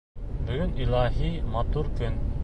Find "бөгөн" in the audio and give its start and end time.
0.45-0.71